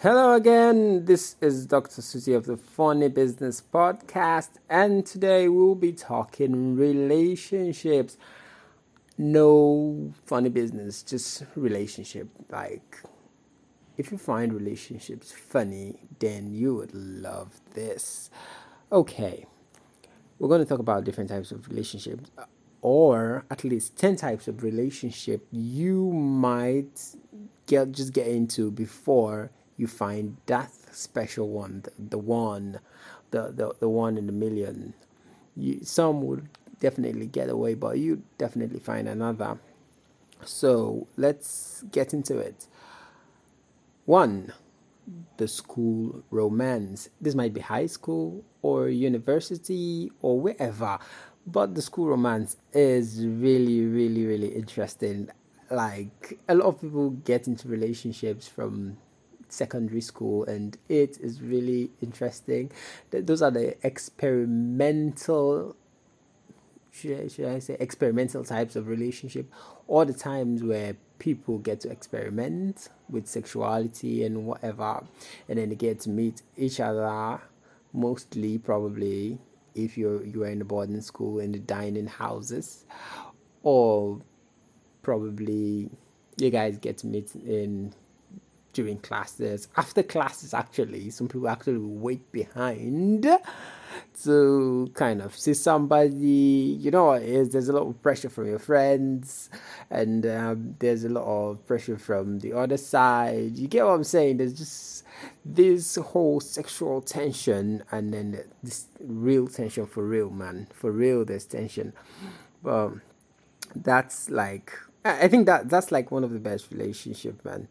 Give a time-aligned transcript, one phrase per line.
[0.00, 1.06] Hello again.
[1.06, 2.02] This is Dr.
[2.02, 8.16] Susie of the Funny Business Podcast, and today we'll be talking relationships.
[9.18, 12.28] No funny business, just relationship.
[12.48, 13.02] Like,
[13.96, 18.30] if you find relationships funny, then you would love this.
[18.92, 19.46] Okay,
[20.38, 22.30] we're going to talk about different types of relationships,
[22.82, 27.16] or at least 10 types of relationship you might
[27.66, 32.80] get just get into before you find that special one, the, the one,
[33.30, 34.92] the, the, the one in a million.
[35.56, 36.48] You, some would
[36.80, 39.58] definitely get away, but you definitely find another.
[40.44, 42.66] So let's get into it.
[44.04, 44.52] One,
[45.36, 47.08] the school romance.
[47.20, 50.98] This might be high school or university or wherever,
[51.46, 55.30] but the school romance is really, really, really interesting.
[55.70, 58.96] Like a lot of people get into relationships from
[59.48, 62.70] secondary school, and it is really interesting.
[63.10, 65.76] Those are the experimental,
[66.90, 69.52] should should I say, experimental types of relationship,
[69.86, 75.04] or the times where people get to experiment with sexuality and whatever,
[75.48, 77.40] and then they get to meet each other.
[77.92, 79.38] Mostly, probably,
[79.74, 82.84] if you're you are in a boarding school in the dining houses,
[83.62, 84.20] or
[85.02, 85.88] probably
[86.36, 87.94] you guys get to meet in
[88.78, 93.26] during classes, after classes, actually, some people actually wait behind
[94.22, 96.78] to kind of see somebody.
[96.78, 99.50] You know, there's a lot of pressure from your friends,
[99.90, 103.58] and um, there's a lot of pressure from the other side.
[103.58, 104.36] You get what I'm saying?
[104.36, 105.02] There's just
[105.44, 110.68] this whole sexual tension, and then this real tension for real, man.
[110.72, 111.94] For real, there's tension.
[112.62, 112.92] But
[113.74, 114.72] that's like
[115.04, 117.68] I think that that's like one of the best relationship, man.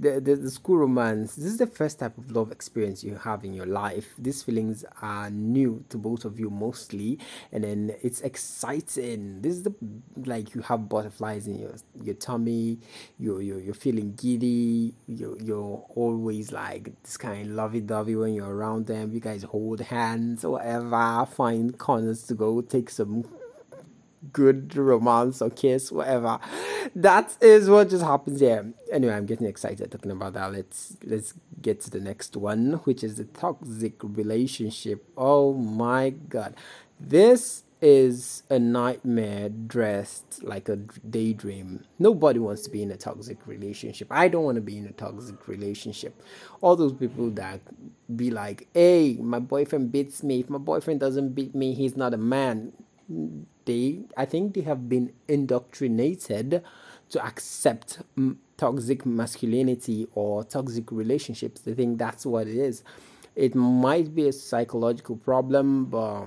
[0.00, 3.44] The, the, the school romance this is the first type of love experience you have
[3.44, 4.14] in your life.
[4.16, 7.18] These feelings are new to both of you mostly
[7.50, 9.42] and then it's exciting.
[9.42, 9.74] This is the
[10.24, 12.78] like you have butterflies in your your tummy
[13.18, 18.54] you're you're, you're feeling giddy you're, you're always like this kind of lovey-dovey when you're
[18.54, 19.12] around them.
[19.12, 23.24] You guys hold hands whatever find corners to go take some
[24.32, 26.38] good romance or kiss, whatever.
[26.94, 28.72] That is what just happens here.
[28.92, 30.52] Anyway, I'm getting excited talking about that.
[30.52, 35.04] Let's let's get to the next one, which is the toxic relationship.
[35.16, 36.54] Oh my god.
[37.00, 41.84] This is a nightmare dressed like a daydream.
[41.98, 44.08] Nobody wants to be in a toxic relationship.
[44.10, 46.20] I don't want to be in a toxic relationship.
[46.60, 47.60] All those people that
[48.16, 50.40] be like, hey, my boyfriend beats me.
[50.40, 52.72] If my boyfriend doesn't beat me, he's not a man
[53.68, 56.62] they i think they have been indoctrinated
[57.10, 58.00] to accept
[58.58, 61.62] toxic masculinity or toxic relationships.
[61.62, 62.82] They think that's what it is.
[63.34, 66.26] It might be a psychological problem but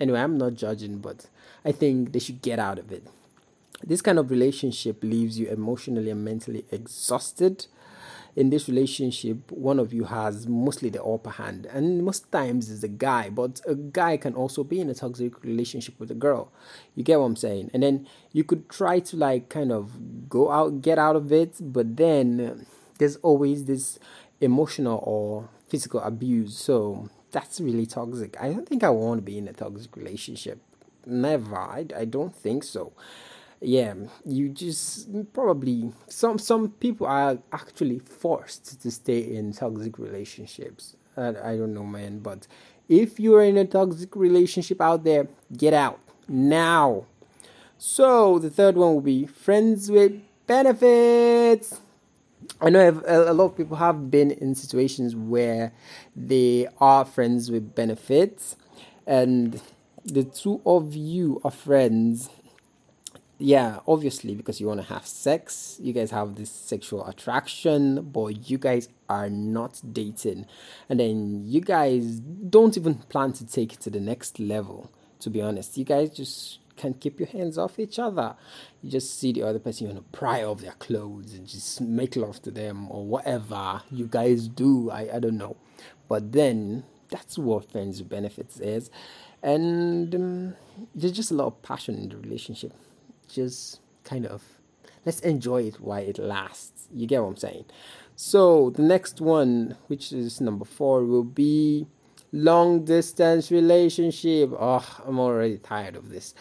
[0.00, 1.26] anyway i'm not judging but
[1.64, 3.04] i think they should get out of it.
[3.84, 7.66] This kind of relationship leaves you emotionally and mentally exhausted
[8.38, 12.84] in this relationship, one of you has mostly the upper hand, and most times is
[12.84, 16.52] a guy, but a guy can also be in a toxic relationship with a girl.
[16.94, 17.72] You get what I'm saying?
[17.74, 21.56] And then you could try to like kind of go out, get out of it,
[21.60, 22.64] but then
[22.98, 23.98] there's always this
[24.40, 26.56] emotional or physical abuse.
[26.56, 28.40] So that's really toxic.
[28.40, 30.60] I don't think I want to be in a toxic relationship.
[31.04, 31.56] Never.
[31.56, 32.92] I, I don't think so
[33.60, 40.96] yeah you just probably some some people are actually forced to stay in toxic relationships.
[41.16, 42.46] I, I don't know man but
[42.88, 45.98] if you're in a toxic relationship out there get out
[46.28, 47.06] now.
[47.78, 51.80] So the third one will be friends with benefits.
[52.60, 55.72] I know a lot of people have been in situations where
[56.16, 58.56] they are friends with benefits,
[59.06, 59.60] and
[60.04, 62.30] the two of you are friends
[63.40, 68.50] yeah, obviously, because you want to have sex, you guys have this sexual attraction, but
[68.50, 70.46] you guys are not dating.
[70.88, 74.90] And then you guys don't even plan to take it to the next level,
[75.20, 75.78] to be honest.
[75.78, 78.34] You guys just can't keep your hands off each other.
[78.82, 81.80] You just see the other person, you want to pry off their clothes and just
[81.80, 84.90] make love to them or whatever you guys do.
[84.90, 85.56] I, I don't know.
[86.08, 88.90] But then that's what friends with benefits is.
[89.44, 90.54] And um,
[90.92, 92.72] there's just a lot of passion in the relationship
[93.28, 94.42] just kind of
[95.04, 96.88] let's enjoy it while it lasts.
[96.92, 97.64] You get what I'm saying?
[98.16, 101.86] So the next one, which is number four, will be
[102.32, 104.50] long distance relationship.
[104.58, 106.34] Oh, I'm already tired of this.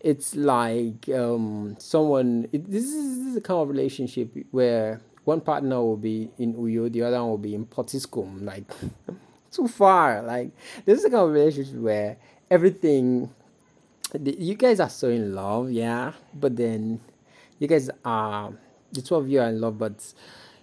[0.00, 2.48] It's like um, someone.
[2.52, 6.54] It, this, is, this is a kind of relationship where one partner will be in
[6.54, 8.44] Uyo, the other one will be in Potiskum.
[8.44, 8.64] Like
[9.50, 10.22] too far.
[10.22, 10.50] Like
[10.84, 12.16] this is a kind of relationship where
[12.50, 13.30] everything
[14.22, 17.00] you guys are so in love, yeah, but then
[17.58, 18.52] you guys are
[18.92, 20.14] the two of you are in love, but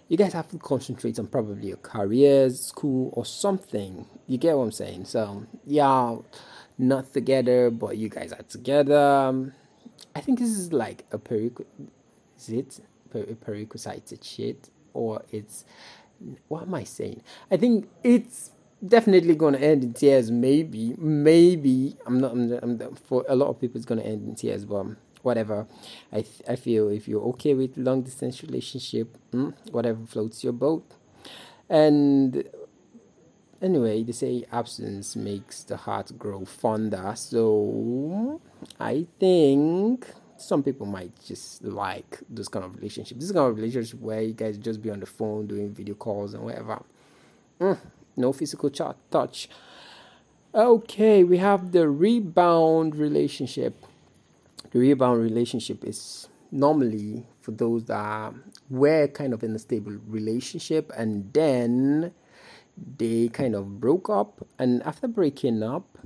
[0.08, 4.06] you guys have to concentrate on probably your careers, school, or something.
[4.26, 5.06] You get what I'm saying?
[5.06, 6.16] So, yeah,
[6.78, 9.52] not together, but you guys are together.
[10.14, 11.76] I think this is like a prerequisite.
[12.38, 12.80] Is it
[13.14, 15.64] a prerequisite shit, or it's
[16.48, 17.22] what am I saying?
[17.50, 18.50] I think it's
[18.86, 20.30] definitely going to end in tears.
[20.30, 22.32] Maybe, maybe I'm not.
[22.32, 24.64] I'm, I'm, for a lot of people, it's going to end in tears.
[24.64, 24.86] But
[25.22, 25.66] whatever,
[26.12, 30.52] I th- I feel if you're okay with long distance relationship, mm, whatever floats your
[30.52, 30.84] boat.
[31.68, 32.44] And
[33.62, 37.14] anyway, they say absence makes the heart grow fonder.
[37.16, 38.40] So
[38.78, 43.18] I think some people might just like this kind of relationship.
[43.18, 46.34] This kind of relationship where you guys just be on the phone doing video calls
[46.34, 46.82] and whatever.
[47.60, 47.78] Mm,
[48.16, 49.48] no physical ch- touch.
[50.54, 53.74] Okay, we have the rebound relationship.
[54.70, 58.32] The rebound relationship is normally for those that
[58.70, 62.12] were kind of in a stable relationship and then
[62.98, 65.98] they kind of broke up and after breaking up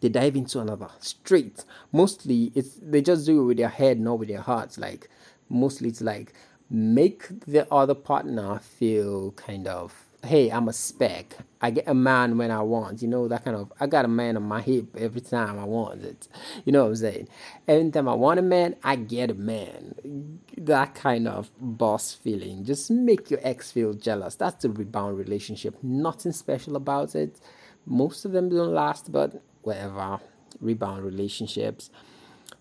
[0.00, 4.18] they dive into another straight mostly it's they just do it with their head not
[4.18, 5.08] with their hearts like
[5.48, 6.32] mostly it's like
[6.70, 11.36] make the other partner feel kind of hey, I'm a spec.
[11.60, 14.08] I get a man when I want, you know, that kind of, I got a
[14.08, 16.28] man on my hip every time I want it.
[16.64, 17.28] You know what I'm saying?
[17.66, 20.40] Every time I want a man, I get a man.
[20.58, 22.64] That kind of boss feeling.
[22.64, 24.34] Just make your ex feel jealous.
[24.36, 25.82] That's the rebound relationship.
[25.82, 27.40] Nothing special about it.
[27.86, 30.20] Most of them don't last, but whatever.
[30.60, 31.90] Rebound relationships.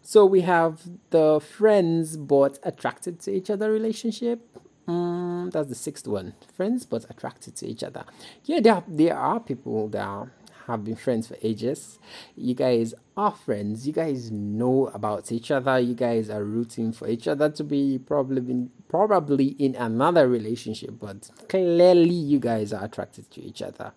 [0.02, 4.48] So we have the friends but attracted to each other relationship
[4.88, 6.34] Mm, that's the sixth one.
[6.56, 8.06] Friends but attracted to each other.
[8.44, 10.28] Yeah, there are, there are people that
[10.68, 12.00] have been friends for ages.
[12.36, 13.86] You guys are friends.
[13.88, 15.80] You guys know about each other.
[15.80, 21.30] You guys are rooting for each other to be probably probably in another relationship, but
[21.50, 23.94] clearly you guys are attracted to each other.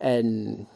[0.00, 0.66] And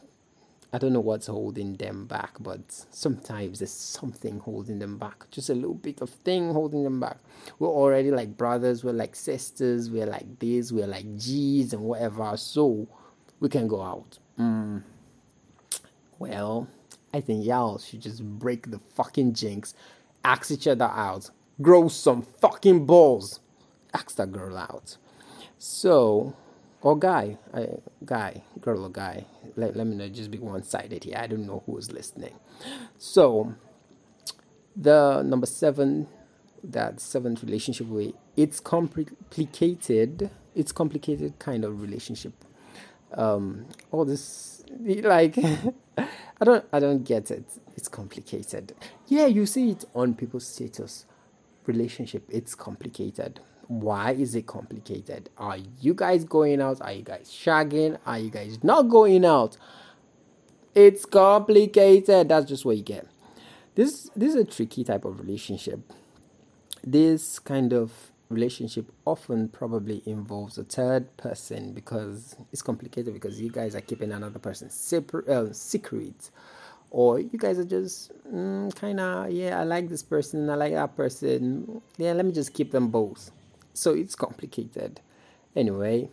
[0.71, 2.61] I don't know what's holding them back, but
[2.91, 5.31] sometimes there's something holding them back.
[5.31, 7.17] Just a little bit of thing holding them back.
[7.59, 12.37] We're already like brothers, we're like sisters, we're like this, we're like G's and whatever.
[12.37, 12.87] So
[13.41, 14.19] we can go out.
[14.39, 14.83] Mm.
[16.19, 16.69] Well,
[17.15, 19.75] I think y'all should just break the fucking jinx,
[20.23, 21.31] ask each other out,
[21.63, 23.41] grow some fucking balls,
[23.95, 24.99] ask that girl out.
[25.57, 26.37] So
[26.83, 27.67] or guy, uh,
[28.05, 29.25] guy, girl or guy.
[29.57, 31.17] Let, let me not just be one sided here.
[31.19, 32.35] I don't know who's listening.
[32.99, 33.55] So,
[34.77, 36.07] the number seven,
[36.63, 40.31] that seventh relationship way, it's complicated.
[40.55, 42.33] It's complicated kind of relationship.
[43.15, 45.37] Um, all this, like,
[45.99, 47.45] I don't, I don't get it.
[47.77, 48.75] It's complicated.
[49.09, 51.07] Yeah, you see it on people's status.
[51.67, 55.29] Relationship, it's complicated why is it complicated?
[55.37, 56.81] Are you guys going out?
[56.81, 57.99] Are you guys shagging?
[58.07, 59.57] Are you guys not going out?
[60.75, 62.29] It's complicated.
[62.29, 63.07] That's just what you get.
[63.75, 65.81] This this is a tricky type of relationship.
[66.83, 67.93] This kind of
[68.31, 74.13] relationship often probably involves a third person because it's complicated because you guys are keeping
[74.13, 76.31] another person separate uh, secret
[76.91, 80.75] or you guys are just mm, kind of yeah i like this person i like
[80.75, 83.31] that person yeah let me just keep them both
[83.79, 85.01] so it's complicated.
[85.55, 86.09] Anyway,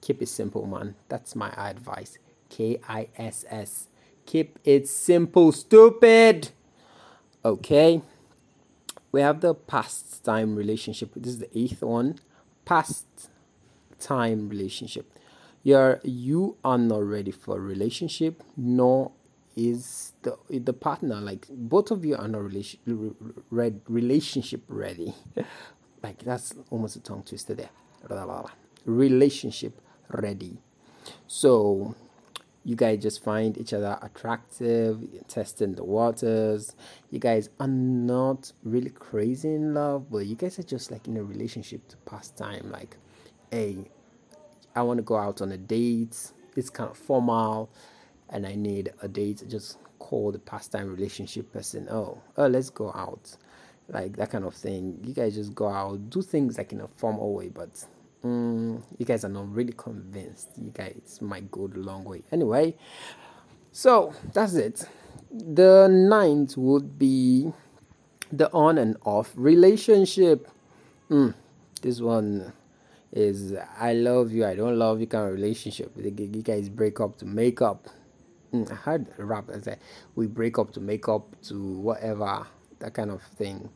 [0.00, 0.96] keep it simple, man.
[1.08, 2.18] That's my advice.
[2.48, 3.88] K I S S.
[4.24, 6.50] Keep it simple, stupid.
[7.44, 8.02] Okay.
[9.12, 11.12] We have the past time relationship.
[11.14, 12.18] This is the eighth one.
[12.64, 13.06] Past
[14.00, 15.12] time relationship.
[15.62, 19.12] You're you are not ready for a relationship, nor
[19.56, 22.78] is the the partner like both of you are not relation,
[23.88, 25.14] relationship ready
[26.02, 27.70] like that's almost a tongue twister there.
[28.84, 30.58] Relationship ready.
[31.26, 31.94] So
[32.64, 36.74] you guys just find each other attractive, testing the waters.
[37.10, 41.16] You guys are not really crazy in love, but you guys are just like in
[41.16, 42.70] a relationship to pass time.
[42.72, 42.96] Like,
[43.50, 43.88] hey,
[44.74, 46.32] I want to go out on a date.
[46.56, 47.70] It's kind of formal,
[48.30, 49.44] and I need a date.
[49.48, 51.88] Just call the pastime relationship person.
[51.88, 53.36] Oh, oh, let's go out
[53.88, 54.98] like that kind of thing.
[55.02, 57.84] You guys just go out, do things like in a formal way, but
[58.24, 60.48] um, you guys are not really convinced.
[60.56, 62.22] You guys might go the long way.
[62.32, 62.76] Anyway,
[63.72, 64.88] so that's it.
[65.30, 67.52] The ninth would be
[68.32, 70.48] the on and off relationship.
[71.10, 71.34] Mm,
[71.82, 72.52] this one
[73.12, 75.92] is I love you, I don't love you kind of relationship.
[75.96, 76.10] You
[76.42, 77.88] guys break up to make up.
[78.52, 79.78] Mm, I heard rap that said
[80.14, 82.46] we break up to make up to whatever
[82.80, 83.68] that kind of thing.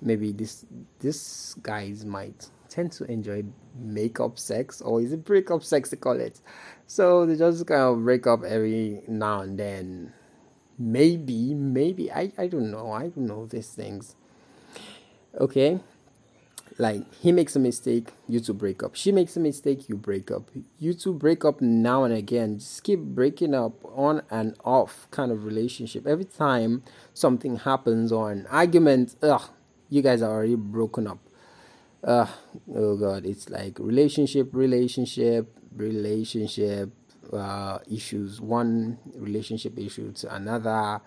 [0.00, 0.64] Maybe this
[0.98, 3.44] this guys might tend to enjoy
[3.78, 6.40] makeup sex or is it breakup sex they call it.
[6.86, 10.12] So they just kind of break up every now and then.
[10.78, 12.92] Maybe, maybe I, I don't know.
[12.92, 14.16] I don't know these things.
[15.38, 15.80] Okay
[16.78, 18.94] like he makes a mistake you two break up.
[18.94, 20.50] She makes a mistake you break up.
[20.78, 22.58] You two break up now and again.
[22.58, 26.06] Just keep breaking up on and off kind of relationship.
[26.06, 26.82] Every time
[27.14, 29.50] something happens or an argument ugh
[29.88, 31.18] you guys are already broken up.
[32.02, 32.26] Uh
[32.74, 36.90] oh god it's like relationship relationship relationship
[37.32, 38.40] uh issues.
[38.40, 41.00] One relationship issue to another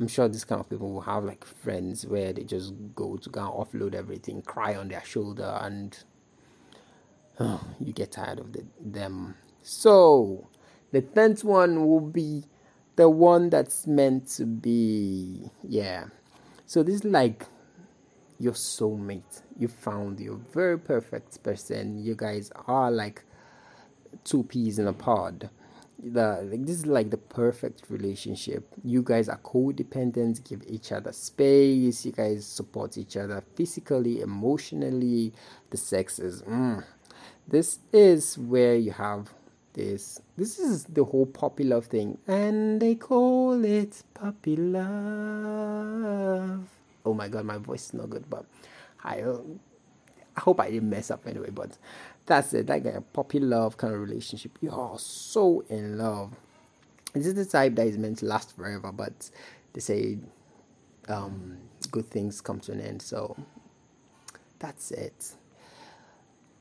[0.00, 3.30] I'm sure this kind of people will have like friends where they just go to
[3.30, 5.96] go and offload everything, cry on their shoulder, and
[7.38, 9.36] oh, you get tired of the, them.
[9.62, 10.48] So,
[10.90, 12.44] the tenth one will be
[12.96, 16.06] the one that's meant to be, yeah.
[16.66, 17.46] So, this is like
[18.38, 19.42] your soulmate.
[19.56, 22.02] You found your very perfect person.
[22.02, 23.24] You guys are like
[24.24, 25.48] two peas in a pod
[26.02, 28.66] the like this is like the perfect relationship.
[28.82, 35.32] You guys are codependent give each other space you guys support each other physically emotionally.
[35.70, 36.84] The sex is mm.
[37.46, 39.32] this is where you have
[39.74, 44.82] this this is the whole puppy love thing and they call it puppy love
[47.06, 48.44] oh my god my voice is not good but
[49.02, 49.24] i
[50.36, 51.76] I hope I didn't mess up anyway, but
[52.26, 52.68] that's it.
[52.68, 54.58] Like a puppy love kind of relationship.
[54.60, 56.32] You are so in love.
[57.12, 59.30] This is the type that is meant to last forever, but
[59.72, 60.18] they say
[61.08, 61.58] um,
[61.90, 63.02] good things come to an end.
[63.02, 63.36] So
[64.58, 65.32] that's it.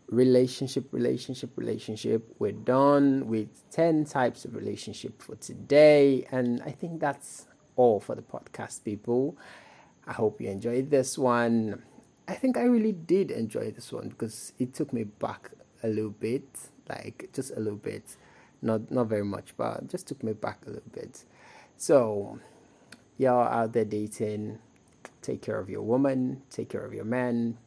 [0.10, 2.36] Relationship, relationship, relationship.
[2.40, 6.28] We're done with 10 types of relationship for today.
[6.32, 7.46] And I think that's
[7.78, 9.38] all for the podcast, people.
[10.06, 11.82] I hope you enjoyed this one.
[12.32, 15.52] I think I really did enjoy this one because it took me back
[15.84, 16.48] a little bit,
[16.88, 18.16] like just a little bit,
[18.62, 21.26] not not very much, but just took me back a little bit.
[21.76, 22.40] So,
[23.18, 24.60] y'all out there dating,
[25.22, 27.58] take care of your woman, take care of your man,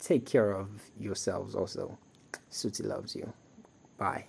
[0.00, 1.96] take care of yourselves also.
[2.50, 3.32] Suti loves you.
[3.96, 4.24] Bye.